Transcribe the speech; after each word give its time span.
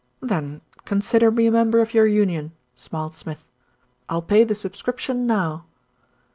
"Then 0.19 0.61
consider 0.83 1.29
me 1.29 1.45
a 1.45 1.51
member 1.51 1.79
of 1.79 1.93
your 1.93 2.07
union," 2.07 2.53
smiled 2.73 3.13
Smith. 3.13 3.43
"I'll 4.09 4.23
pay 4.23 4.43
the 4.43 4.55
subscription 4.55 5.27
now." 5.27 5.65